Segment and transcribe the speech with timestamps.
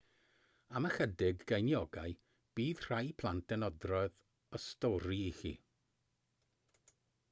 [0.77, 2.15] am ychydig geiniogau
[2.61, 4.19] bydd rhai plant yn adrodd
[4.61, 5.57] y stori i chi